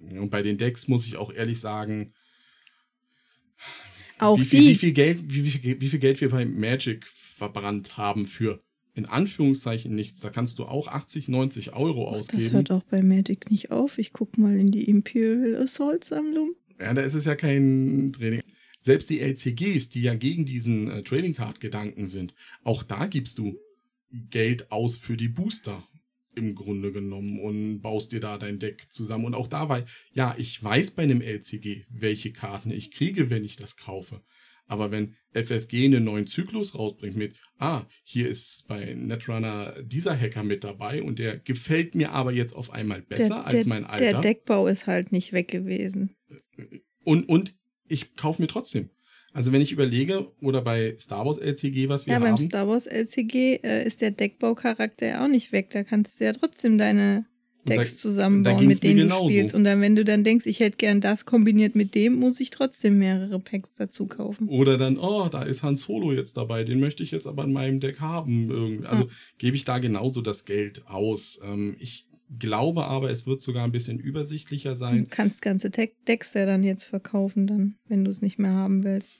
[0.00, 2.12] und bei den Decks muss ich auch ehrlich sagen,
[4.18, 4.68] Auch wie, viel, die.
[4.70, 8.60] wie, viel Geld, wie, wie viel Geld wir bei Magic verbrannt haben für
[8.94, 10.20] in Anführungszeichen nichts.
[10.20, 12.52] Da kannst du auch 80, 90 Euro Ach, das ausgeben.
[12.52, 13.98] hört auch bei Magic nicht auf.
[13.98, 16.54] Ich guck mal in die Imperial Assault Sammlung.
[16.78, 18.42] Ja, da ist es ja kein Training.
[18.80, 23.38] Selbst die LCGs, die ja gegen diesen äh, Trading Card Gedanken sind, auch da gibst
[23.38, 23.58] du
[24.30, 25.86] Geld aus für die Booster
[26.34, 29.26] im Grunde genommen und baust dir da dein Deck zusammen.
[29.26, 33.56] Und auch dabei, ja, ich weiß bei einem LCG, welche Karten ich kriege, wenn ich
[33.56, 34.22] das kaufe.
[34.70, 40.44] Aber wenn FFG einen neuen Zyklus rausbringt mit, ah, hier ist bei Netrunner dieser Hacker
[40.44, 44.04] mit dabei und der gefällt mir aber jetzt auf einmal besser als mein alter.
[44.04, 46.14] Der Deckbau ist halt nicht weg gewesen.
[47.02, 47.56] Und, und
[47.88, 48.90] ich kaufe mir trotzdem.
[49.32, 52.68] Also wenn ich überlege, oder bei Star Wars LCG, was wir Ja, beim haben, Star
[52.68, 55.70] Wars LCG äh, ist der Deckbaucharakter ja auch nicht weg.
[55.70, 57.26] Da kannst du ja trotzdem deine
[57.68, 59.54] Decks zusammenbauen, mit denen du spielst.
[59.54, 62.50] Und dann, wenn du dann denkst, ich hätte gern das kombiniert mit dem, muss ich
[62.50, 64.48] trotzdem mehrere Packs dazu kaufen.
[64.48, 67.52] oder dann, oh, da ist Han Solo jetzt dabei, den möchte ich jetzt aber in
[67.52, 68.84] meinem Deck haben.
[68.86, 71.38] Also gebe ich da genauso das Geld aus.
[71.44, 72.06] Ähm, ich
[72.38, 75.06] glaube aber, es wird sogar ein bisschen übersichtlicher Du sein.
[75.10, 78.84] kannst ganze Deck Decks ja dann jetzt verkaufen, dann, wenn du es nicht mehr haben
[78.84, 79.10] willst.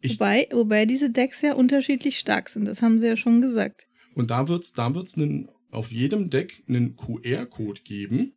[0.00, 3.86] Ich, Wobei, wobei diese Decks ja unterschiedlich stark sind, das haben sie ja schon gesagt.
[4.14, 8.32] und da wird es da wird's einen, auf jedem Deck einen QR-Code geben,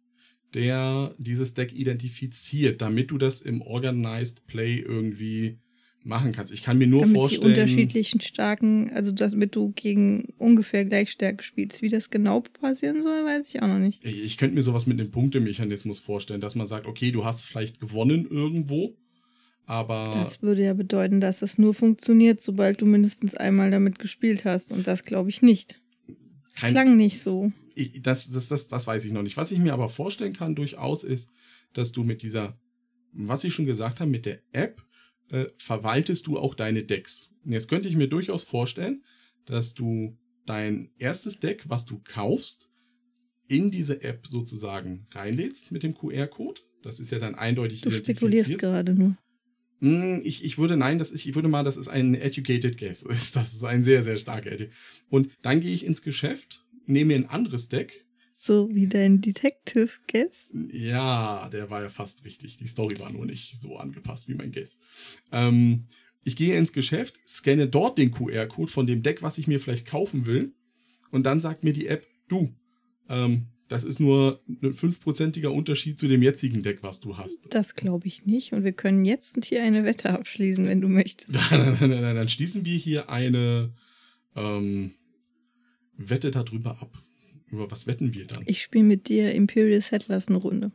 [0.54, 5.58] der dieses Deck identifiziert, damit du das im Organized Play irgendwie
[6.04, 6.52] machen kannst.
[6.52, 7.42] Ich kann mir nur damit vorstellen.
[7.42, 11.82] die unterschiedlichen starken, also damit du gegen ungefähr Gleichstärke spielst.
[11.82, 14.04] Wie das genau passieren soll, weiß ich auch noch nicht.
[14.04, 17.44] Ich ich könnte mir sowas mit einem Punktemechanismus vorstellen, dass man sagt, okay, du hast
[17.44, 18.96] vielleicht gewonnen irgendwo,
[19.66, 24.44] aber Das würde ja bedeuten, dass das nur funktioniert, sobald du mindestens einmal damit gespielt
[24.44, 24.72] hast.
[24.72, 25.81] Und das glaube ich nicht.
[26.56, 27.52] Kein- klang nicht so.
[27.76, 29.38] ich, das, das, das, das weiß ich noch nicht.
[29.38, 31.30] Was ich mir aber vorstellen kann durchaus ist,
[31.74, 32.58] dass du mit dieser,
[33.14, 34.82] was ich schon gesagt habe, mit der App
[35.30, 37.30] äh, verwaltest du auch deine Decks.
[37.46, 39.04] Jetzt könnte ich mir durchaus vorstellen,
[39.46, 42.68] dass du dein erstes Deck, was du kaufst,
[43.48, 46.62] in diese App sozusagen reinlädst mit dem QR-Code.
[46.84, 49.16] Das ist ja dann eindeutig Du spekulierst gerade nur.
[49.82, 53.04] Mm, Ich, ich würde nein, das ist, ich würde mal, das ist ein educated guess.
[53.34, 54.52] Das ist ein sehr, sehr starker.
[55.10, 58.06] Und dann gehe ich ins Geschäft, nehme mir ein anderes Deck.
[58.34, 60.50] So wie dein Detective Guess.
[60.72, 62.58] Ja, der war ja fast richtig.
[62.58, 64.80] Die Story war nur nicht so angepasst wie mein Guess.
[65.32, 65.86] Ähm,
[66.24, 69.86] ich gehe ins Geschäft, scanne dort den QR-Code von dem Deck, was ich mir vielleicht
[69.86, 70.54] kaufen will.
[71.12, 72.52] Und dann sagt mir die App, du,
[73.10, 77.54] ähm, das ist nur ein fünfprozentiger Unterschied zu dem jetzigen Deck, was du hast.
[77.54, 78.52] Das glaube ich nicht.
[78.52, 81.34] Und wir können jetzt und hier eine Wette abschließen, wenn du möchtest.
[81.34, 83.72] Dann, dann, dann, dann schließen wir hier eine
[84.36, 84.92] ähm,
[85.96, 87.02] Wette darüber ab.
[87.50, 88.44] Über was wetten wir dann?
[88.46, 90.74] Ich spiele mit dir Imperial Settlers eine Runde.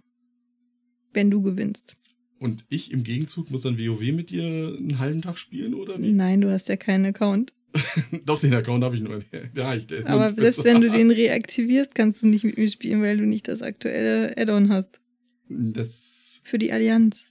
[1.12, 1.96] Wenn du gewinnst.
[2.38, 6.12] Und ich im Gegenzug muss dann WoW mit dir einen halben Tag spielen, oder wie?
[6.12, 7.52] Nein, du hast ja keinen Account.
[8.26, 9.22] Doch, den Account habe ich nur.
[9.54, 12.68] Ja, ich, der ist Aber selbst wenn du den reaktivierst, kannst du nicht mit mir
[12.68, 15.00] spielen, weil du nicht das aktuelle Add-on hast.
[15.48, 17.24] Das, Für die Allianz.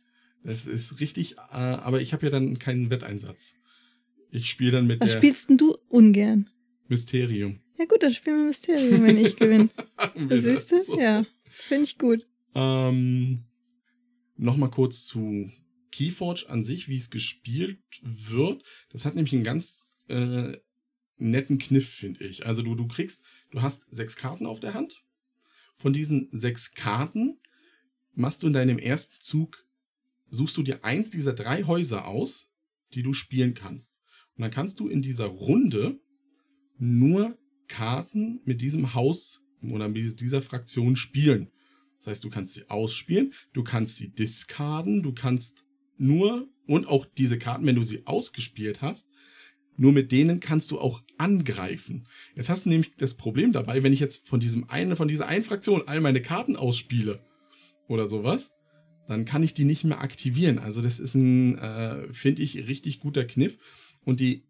[0.43, 3.55] das ist richtig, äh, aber ich habe ja dann keinen Wetteinsatz.
[4.31, 6.49] Ich spiele dann mit Was der spielst denn du ungern?
[6.87, 7.59] Mysterium.
[7.77, 9.69] Ja gut, dann spielen wir Mysterium, wenn ich gewinne.
[10.29, 10.93] Siehst das du?
[10.93, 10.99] so?
[10.99, 11.25] Ja,
[11.67, 12.25] finde ich gut.
[12.53, 13.45] Ähm,
[14.37, 15.49] Nochmal kurz zu
[15.91, 18.63] Keyforge an sich, wie es gespielt wird.
[18.91, 20.57] Das hat nämlich einen ganz äh,
[21.17, 22.45] netten Kniff, finde ich.
[22.45, 25.03] Also du, du kriegst, du hast sechs Karten auf der Hand.
[25.77, 27.37] Von diesen sechs Karten
[28.13, 29.65] machst du in deinem ersten Zug,
[30.29, 32.49] suchst du dir eins dieser drei Häuser aus,
[32.93, 33.93] die du spielen kannst.
[34.35, 35.99] Und dann kannst du in dieser Runde
[36.77, 37.37] nur
[37.67, 41.51] Karten mit diesem Haus oder mit dieser Fraktion spielen.
[41.97, 45.63] Das heißt, du kannst sie ausspielen, du kannst sie discarden, du kannst
[45.97, 49.09] nur, und auch diese Karten, wenn du sie ausgespielt hast,
[49.77, 52.07] nur mit denen kannst du auch angreifen.
[52.35, 55.27] Jetzt hast du nämlich das Problem dabei, wenn ich jetzt von diesem einen, von dieser
[55.27, 57.19] einen Fraktion all meine Karten ausspiele
[57.87, 58.51] oder sowas,
[59.07, 60.59] dann kann ich die nicht mehr aktivieren.
[60.59, 63.57] Also das ist ein, äh, finde ich, richtig guter Kniff.
[64.03, 64.43] Und die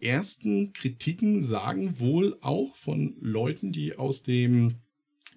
[0.00, 4.74] ersten Kritiken sagen wohl auch von Leuten, die aus dem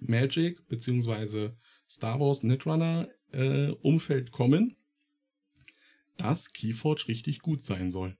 [0.00, 1.50] Magic bzw.
[1.88, 4.76] Star Wars Netrunner äh, Umfeld kommen,
[6.16, 8.16] dass Keyforge richtig gut sein soll.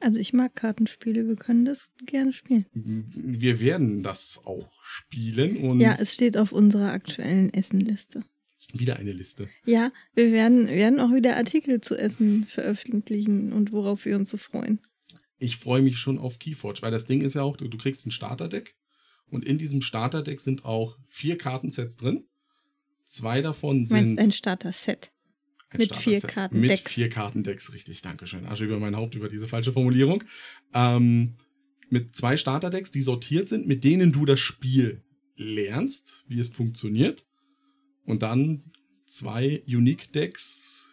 [0.00, 2.66] Also ich mag Kartenspiele, wir können das gerne spielen.
[2.74, 8.22] Wir werden das auch spielen und Ja, es steht auf unserer aktuellen Essenliste.
[8.72, 9.48] wieder eine Liste.
[9.64, 14.36] Ja, wir werden, werden auch wieder Artikel zu Essen veröffentlichen und worauf wir uns so
[14.36, 14.80] freuen.
[15.38, 18.06] Ich freue mich schon auf Keyforge, weil das Ding ist ja auch, du, du kriegst
[18.06, 18.74] ein Starterdeck
[19.30, 22.24] und in diesem Starterdeck sind auch vier Kartensets drin.
[23.06, 25.10] Zwei davon Du meinst sind ein Starter-Set.
[25.78, 26.20] Mit vier.
[26.20, 26.82] Kartendecks.
[26.84, 28.02] Mit vier Kartendecks, richtig.
[28.02, 28.46] Dankeschön.
[28.46, 30.24] Asche über mein Haupt über diese falsche Formulierung.
[30.74, 31.36] Ähm,
[31.88, 35.02] mit zwei Starterdecks, die sortiert sind, mit denen du das Spiel
[35.36, 37.26] lernst, wie es funktioniert.
[38.04, 38.72] Und dann
[39.06, 40.88] zwei Unique-Decks,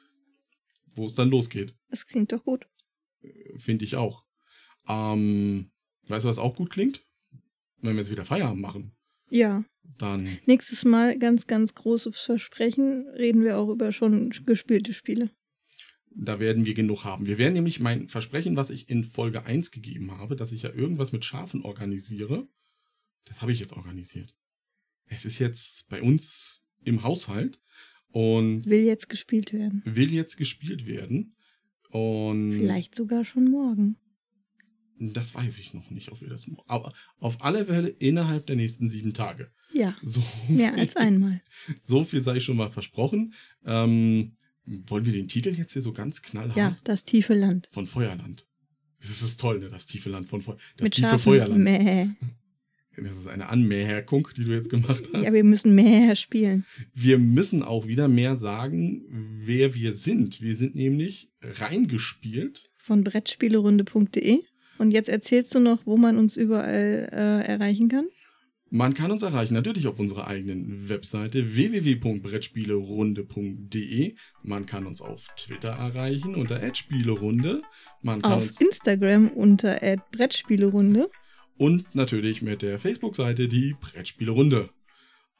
[0.95, 1.73] wo es dann losgeht.
[1.89, 2.67] Das klingt doch gut.
[3.57, 4.23] Finde ich auch.
[4.87, 5.71] Ähm,
[6.07, 7.05] weißt du, was auch gut klingt?
[7.81, 8.91] Wenn wir jetzt wieder Feierabend machen.
[9.29, 9.63] Ja.
[9.97, 15.29] Dann Nächstes Mal, ganz, ganz großes Versprechen, reden wir auch über schon gespielte Spiele.
[16.15, 17.25] Da werden wir genug haben.
[17.25, 20.71] Wir werden nämlich mein Versprechen, was ich in Folge 1 gegeben habe, dass ich ja
[20.71, 22.47] irgendwas mit Schafen organisiere,
[23.25, 24.35] das habe ich jetzt organisiert.
[25.05, 27.59] Es ist jetzt bei uns im Haushalt
[28.09, 29.81] und Will jetzt gespielt werden.
[29.85, 31.35] will jetzt gespielt werden.
[31.89, 33.97] Und Vielleicht sogar schon morgen.
[34.99, 36.49] Das weiß ich noch nicht, ob wir das.
[36.67, 39.51] Aber auf alle Fälle innerhalb der nächsten sieben Tage.
[39.73, 41.41] Ja, So mehr viel- als einmal.
[41.81, 43.33] So viel sei schon mal versprochen.
[43.65, 46.55] Ähm, wollen wir den Titel jetzt hier so ganz knallhart?
[46.57, 47.67] Ja, das tiefe Land.
[47.71, 48.45] Von Feuerland.
[49.01, 49.69] Das ist toll, ne?
[49.69, 50.63] Das tiefe Land von Feuerland.
[50.77, 51.19] Das Mit tiefe Schafen.
[51.23, 51.61] Feuerland.
[51.63, 52.07] Mäh.
[52.95, 55.23] Das ist eine Anmerkung, die du jetzt gemacht hast.
[55.23, 56.63] Ja, wir müssen mehr spielen.
[56.93, 59.03] wir müssen auch wieder mehr sagen,
[59.43, 60.39] wer wir sind.
[60.41, 64.43] Wir sind nämlich reingespielt von Brettspielerunde.de.
[64.83, 68.07] Und jetzt erzählst du noch, wo man uns überall äh, erreichen kann.
[68.69, 74.15] Man kann uns erreichen natürlich auf unserer eigenen Webseite www.brettspielerunde.de.
[74.41, 77.61] Man kann uns auf Twitter erreichen unter @spielerunde.
[78.01, 79.79] Man kann Auf uns Instagram unter
[80.11, 81.09] Brettspielerunde.
[81.55, 84.69] und natürlich mit der Facebook-Seite die Brettspielerunde.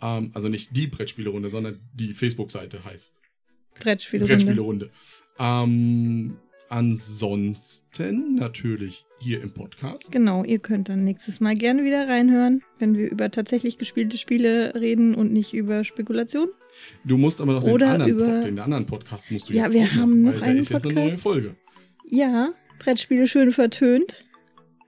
[0.02, 3.20] Ähm, also nicht die Brettspielerunde, sondern die Facebook-Seite heißt
[3.78, 4.38] Brettspielerunde.
[4.38, 4.90] Brettspielerunde.
[5.38, 6.38] Ähm,
[6.74, 10.12] ansonsten natürlich hier im Podcast.
[10.12, 14.74] Genau, ihr könnt dann nächstes Mal gerne wieder reinhören, wenn wir über tatsächlich gespielte Spiele
[14.76, 16.50] reden und nicht über Spekulation.
[17.06, 19.64] Du musst aber noch den Oder anderen, über- Pod- den anderen Podcast musst du Ja,
[19.66, 20.96] jetzt wir auch haben machen, noch einen jetzt eine Podcast.
[20.96, 21.56] neue Folge.
[22.10, 24.26] Ja, Brettspiele schön vertönt.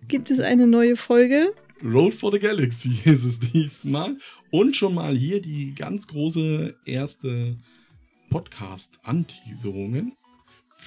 [0.08, 1.54] Gibt es eine neue Folge?
[1.84, 4.18] Road for the Galaxy ist es diesmal.
[4.52, 7.58] Und schon mal hier die ganz große erste
[8.30, 10.14] Podcast-Anteaserungen.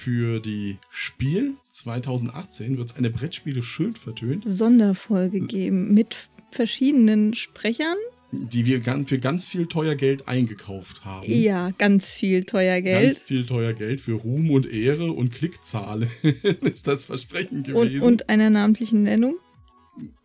[0.01, 7.97] Für die Spiel 2018 wird es eine Brettspiele schön vertönt, Sonderfolge geben mit verschiedenen Sprechern.
[8.31, 11.25] die wir für ganz viel teuer Geld eingekauft haben.
[11.29, 13.17] Ja, ganz viel teuer Ganz Geld.
[13.17, 16.09] viel teuer Geld für Ruhm und Ehre und Klickzahlen
[16.61, 18.01] ist das Versprechen Und, gewesen.
[18.01, 19.35] und einer namentlichen Nennung.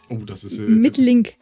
[0.08, 1.34] oh, das ist äh, Mit Link.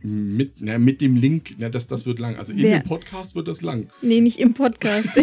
[0.00, 2.36] mit, na, mit dem Link, na, das, das wird lang.
[2.36, 3.88] Also in Wer- dem Podcast wird das lang.
[4.00, 5.08] Nee, nicht im Podcast.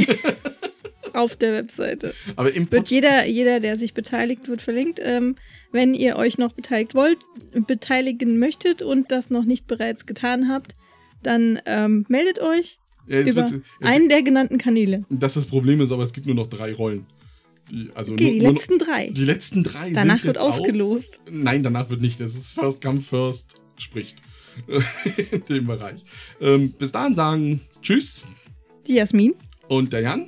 [1.15, 2.13] Auf der Webseite.
[2.35, 4.99] Aber im Wird jeder, jeder, der sich beteiligt, wird verlinkt.
[5.01, 5.35] Ähm,
[5.71, 7.19] wenn ihr euch noch beteiligt wollt,
[7.67, 10.73] beteiligen möchtet und das noch nicht bereits getan habt,
[11.23, 15.05] dann ähm, meldet euch Ja, über jetzt, einen der genannten Kanäle.
[15.09, 17.05] dass das Problem ist, aber es gibt nur noch drei Rollen.
[17.71, 19.07] Die, also Okay, nur, die nur letzten drei.
[19.07, 21.19] noch, die letzten drei Danach wird jetzt auch- ausgelost.
[21.31, 22.19] Nein, danach wird nicht.
[22.19, 24.17] Das ist First Come First spricht.
[25.31, 26.03] In dem Bereich.
[26.39, 28.21] Ähm, bis dahin sagen Tschüss
[28.87, 29.33] Die Jasmin.
[29.67, 30.27] und der Jan.